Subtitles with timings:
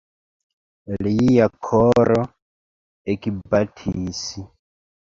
[1.07, 2.19] Lia koro
[3.17, 4.27] ekbatis.